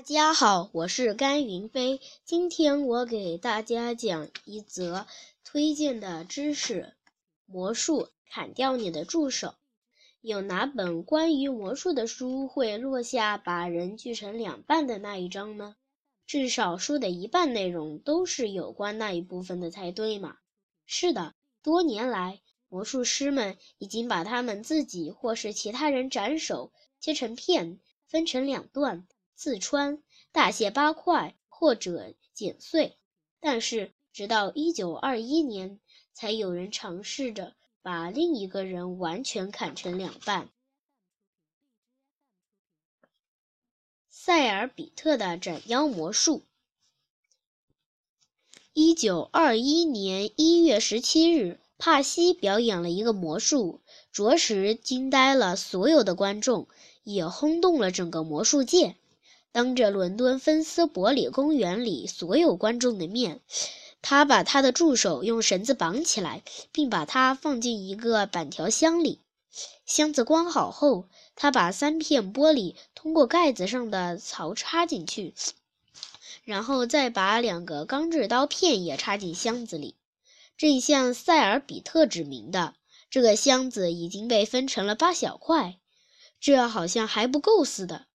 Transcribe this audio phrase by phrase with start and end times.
[0.00, 2.00] 大家好，我是甘云飞。
[2.24, 5.06] 今天我给大家讲一则
[5.44, 6.94] 推荐的知识：
[7.44, 9.56] 魔术砍掉你的助手。
[10.22, 15.76] 有哪本关于魔术的书会落下把人锯成两半的那一章呢？
[16.26, 20.38] 至少书的一半内容都是有关那一部分的才对嘛？
[20.86, 22.40] 是的，多年来，
[22.70, 27.78] 魔术师们已经把他们自己或是其他人斩首，切成片，
[28.08, 29.06] 分成两段。
[29.40, 30.02] 刺穿、
[30.32, 32.98] 大卸八块或者剪碎，
[33.40, 35.80] 但是直到一九二一年，
[36.12, 40.50] 才有人尝试着把另一个人完全砍成两半。
[44.10, 46.42] 塞尔比特的斩妖魔术。
[48.74, 53.80] 一九二一年一月十七日，帕西表演了一个魔术，
[54.12, 56.68] 着实惊呆了所有的观众，
[57.04, 58.96] 也轰动了整个魔术界。
[59.52, 63.40] 当着伦敦芬斯伯里公园里所有观众的面，
[64.00, 69.20] 他把他的助手用绳子绑起来，并把它放进一个板条箱里。
[69.84, 75.34] 箱子关好后，他把三片玻璃通过盖子上的槽插进去，
[76.44, 79.96] 然后再把两个钢制刀片也插进箱子里。
[80.56, 82.74] 正像塞尔比特指明的，
[83.10, 85.78] 这个箱子已经被分成了八小块。
[86.38, 88.06] 这好像还不够似的。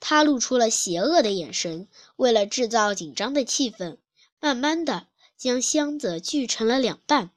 [0.00, 3.98] 他露出了邪恶的眼神，为了制造紧张的气氛，
[4.40, 7.30] 慢慢的将箱子锯成了两半。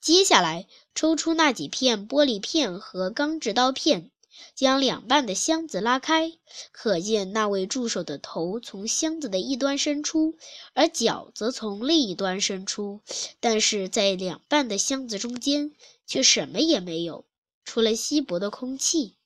[0.00, 4.10] 接下来，抽出那几片玻璃片和钢制刀片，
[4.54, 6.34] 将两半的箱子拉开。
[6.70, 10.36] 可见那位助手的头从箱子的一端伸出，
[10.74, 13.00] 而脚则从另一端伸出。
[13.40, 15.72] 但是在两半的箱子中间，
[16.06, 17.24] 却什么也没有，
[17.64, 19.16] 除了稀薄的空气。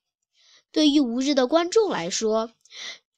[0.72, 2.52] 对于无知的观众来说，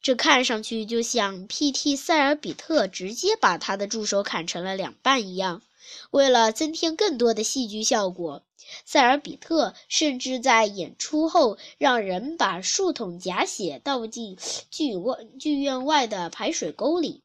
[0.01, 1.97] 这看上去就像 P.T.
[1.97, 5.63] 塞尔比特直接把他的助手砍成了两半一样。
[6.11, 8.43] 为了增添更多的戏剧效果，
[8.87, 14.39] 塞尔比特甚至在演出后让人把数桶假血倒进
[14.71, 17.23] 剧外剧院外的排水沟里。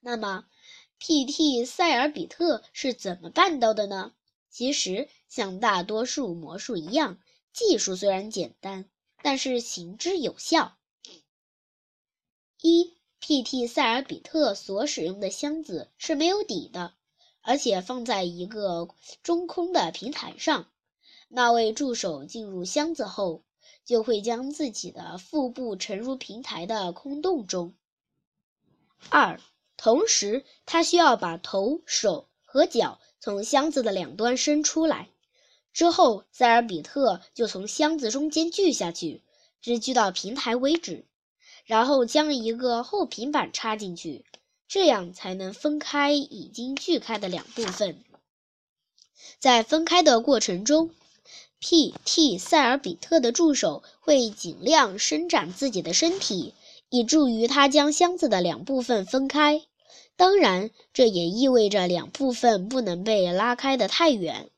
[0.00, 0.44] 那么
[0.98, 1.64] ，P.T.
[1.64, 4.12] 塞尔比特是怎么办到的呢？
[4.50, 7.18] 其实，像大多数魔术一样，
[7.52, 8.86] 技术虽然简单。
[9.22, 10.76] 但是行之有效。
[12.62, 13.66] 一，P.T.
[13.66, 16.94] 塞尔比特所使用的箱子是没有底的，
[17.40, 18.88] 而且放在一个
[19.22, 20.70] 中空的平台上。
[21.28, 23.44] 那位助手进入箱子后，
[23.84, 27.74] 就会将自己的腹部沉入平台的空洞中。
[29.08, 29.40] 二，
[29.76, 35.08] 同时他需要把头、手和脚从箱子的两端伸出来。
[35.72, 39.22] 之后，塞尔比特就从箱子中间锯下去，
[39.62, 41.04] 直锯到平台为止，
[41.64, 44.24] 然后将一个后平板插进去，
[44.68, 48.02] 这样才能分开已经锯开的两部分。
[49.38, 50.90] 在分开的过程中
[51.60, 52.38] ，P.T.
[52.38, 56.54] 塞尔比特的助手会尽量伸展自己的身体，
[56.88, 59.62] 以助于他将箱子的两部分分开。
[60.16, 64.50] 当然，这也意味着两部分不能被拉开的太远。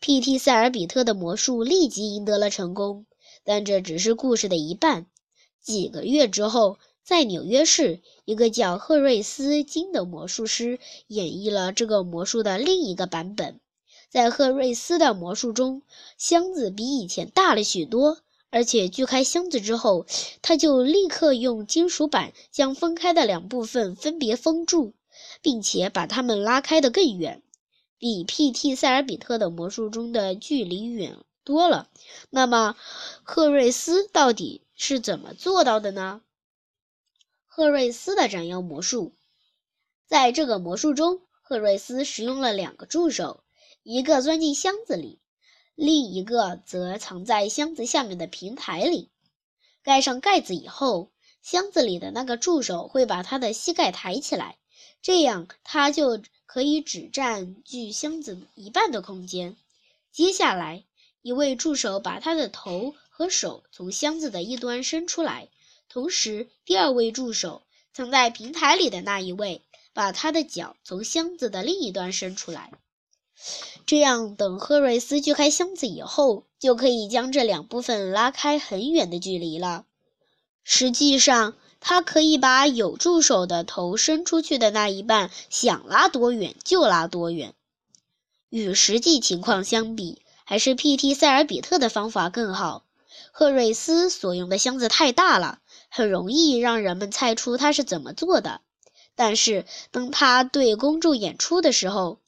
[0.00, 0.38] P.T.
[0.38, 3.04] 塞尔比特的魔术立即赢得了成功，
[3.44, 5.04] 但这只是故事的一半。
[5.60, 10.78] 几个月之后，在纽约市，一个叫赫瑞斯·金的魔术师
[11.08, 13.60] 演绎了这个魔术的另一个版本。
[14.08, 15.82] 在赫瑞斯的魔术中，
[16.16, 18.16] 箱子比以前大了许多，
[18.48, 20.06] 而且锯开箱子之后，
[20.40, 24.94] 他就立刻用金属板将分开的两部分分别封住，
[25.42, 27.42] 并且把它们拉开得更远。
[28.00, 28.76] 比 P.T.
[28.76, 31.90] 塞尔比特的魔术中的距离远多了。
[32.30, 32.74] 那么，
[33.22, 36.22] 赫瑞斯到底是怎么做到的呢？
[37.44, 39.12] 赫瑞斯的斩妖魔术，
[40.06, 43.44] 在这个魔术中，赫瑞斯使用了两个助手，
[43.82, 45.20] 一个钻进箱子里，
[45.74, 49.10] 另一个则藏在箱子下面的平台里。
[49.82, 51.12] 盖上盖子以后，
[51.42, 54.56] 箱子里的那个助手会把他的膝盖抬起来，
[55.02, 56.22] 这样他就。
[56.52, 59.54] 可以只占据箱子一半的空间。
[60.10, 60.82] 接下来，
[61.22, 65.46] 一位助手把他的头和手从箱子的一端伸出来，
[65.88, 67.62] 同时，第二位助手
[67.94, 69.62] 藏在平台里的那一位
[69.92, 72.72] 把他的脚从箱子的另一端伸出来。
[73.86, 79.86] 这样，等赫瑞斯锯开箱子以后，就可以将这两部分拉开很远的距离了。
[80.64, 87.54] 实际上，他可以把有助手的头伸出去的那一半，想拉多远就拉多远。
[88.50, 91.14] 与实际情况相比，还是 P.T.
[91.14, 92.84] 塞尔比特的方法更好。
[93.32, 98.60] 赫瑞斯所用的箱子太大了，很容易让人们猜出他是怎么做的。
[99.14, 102.18] 但是当他对公众演出的时候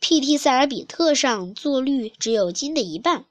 [0.00, 0.38] ，P.T.
[0.38, 3.24] 塞尔比特上座率只有金的一半。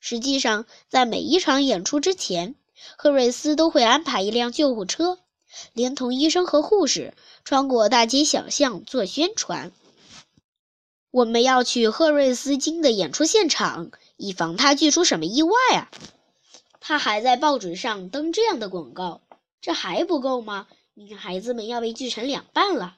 [0.00, 2.54] 实际上，在每一场演出之前，
[2.96, 5.18] 赫瑞斯都会安排一辆救护车，
[5.72, 9.72] 连同医生和护士，穿过大街小巷做宣传。
[11.10, 15.90] 我们要去赫瑞斯金的演出现场，以防他剧出什么意外啊！
[16.80, 19.20] 他还在报纸上登这样的广告。
[19.60, 20.68] 这还不够吗？
[20.94, 22.96] 女孩子们要被锯成两半了，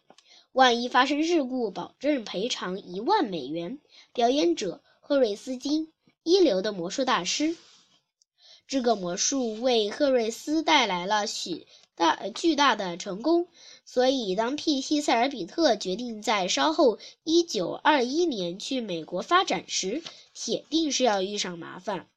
[0.52, 3.78] 万一发生事故，保证赔偿一万美元。
[4.12, 5.92] 表演者赫瑞斯金。
[6.24, 7.56] 一流的魔术大师，
[8.66, 13.48] 这个魔术为赫瑞斯带来了许大巨大的成功。
[13.84, 15.00] 所以，当 P.T.
[15.00, 22.08] 塞尔比特决定在稍后一九二一年去美国发展时，铁定是要遇上麻烦。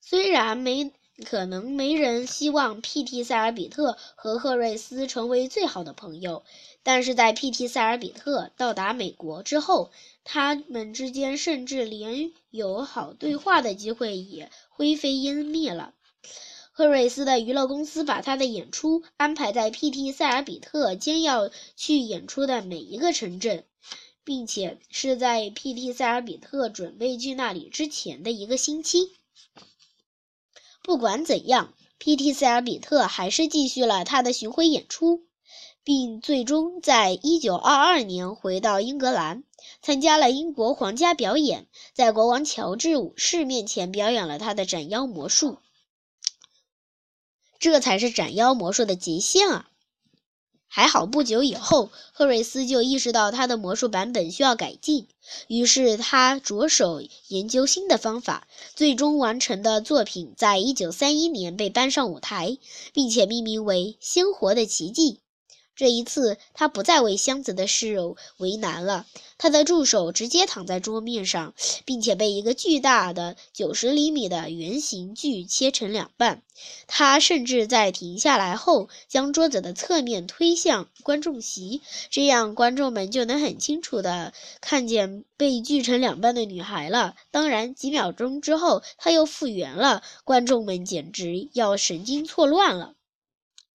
[0.00, 0.92] 虽然没
[1.22, 3.22] 可能没人希望 P.T.
[3.22, 6.42] 塞尔比特和赫瑞斯成为最好的朋友，
[6.82, 7.68] 但是在 P.T.
[7.68, 9.92] 塞尔比特到达美国之后，
[10.24, 15.94] 他们之间甚至连友好对话的机会也灰飞烟灭了。
[16.72, 20.10] 赫瑞斯的娱乐公司把他的演出安排在 P.T.
[20.10, 23.64] 塞尔比特将要去演出的每一个城镇，
[24.24, 25.92] 并且是在 P.T.
[25.92, 29.12] 塞尔比特准备去那里之前的一个星期。
[30.84, 32.34] 不管怎样，P.T.
[32.34, 35.24] 塞尔比特还是继续了他的巡回演出。
[35.82, 39.44] 并最终在一九二二年回到英格兰，
[39.82, 45.58] 参加了英国皇家表演，在国王乔治五世面前表演了他的斩妖魔术。
[47.58, 49.70] 这才是斩妖魔术的极限啊！
[50.76, 55.06] 还好不久以后，赫瑞斯就意识到他的魔术版本需要改进，
[55.46, 58.48] 于是他着手研究新的方法。
[58.74, 62.58] 最终完成的作品在1931年被搬上舞台，
[62.92, 65.12] 并且命名为《鲜活的奇迹》。
[65.76, 67.96] 这一次，他不再为箱子的事
[68.36, 69.06] 为难了。
[69.38, 71.54] 他的助手直接躺在桌面上，
[71.84, 76.42] 并且被一个巨大的九十厘米的圆形锯切成两半。
[76.86, 87.16] 他甚至在停下来后，将桌子的侧面推向观众席，这样观众们就能很清楚地看见被锯成两半的女孩了。
[87.32, 92.94] 当然，几秒钟之后，他又复原了，观众们简直要神经错乱了，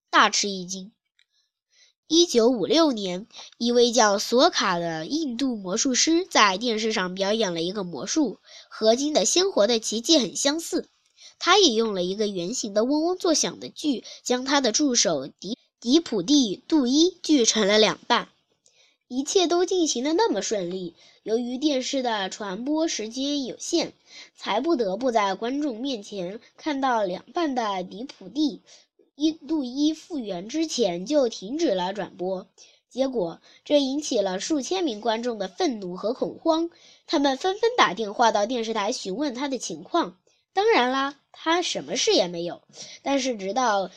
[0.09, 0.93] 大吃一惊。
[2.11, 3.27] 一九五六年，
[3.59, 10.89] 一位叫索卡的印度魔术师在电视上表演了一个魔术，和金的鲜活的奇迹很相似。
[11.37, 18.29] 他也用了一个圆形的嗡嗡作响的锯，将他的助手迪迪普蒂杜伊锯成了两半。
[19.07, 23.93] 一切都进行的那么顺利，由于电视的传播时间有限，
[24.35, 28.63] 才不得不在观众面前看到两半的迪普蒂。
[29.19, 32.47] 一度一复原之前就停止了转播，
[32.89, 36.69] 结果这引起了数千名观众的愤怒和恐慌，
[37.05, 40.17] 他们纷纷打电话到电视台询问他的情况。
[40.53, 42.61] 当然啦，他什么事也没有。
[43.03, 43.91] 但是直到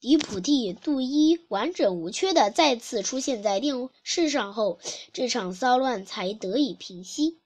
[0.00, 4.80] 迪普蒂杜伊完整无缺的再次出现在电视上后，
[5.12, 7.36] 这场骚乱才得以平息。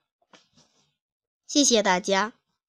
[1.48, 2.32] 谢谢大家。